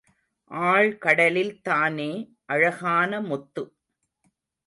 [0.51, 2.09] ஆழ்கடலில்தானே
[2.45, 3.63] அழகான முத்து!